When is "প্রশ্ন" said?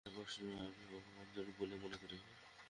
0.15-0.41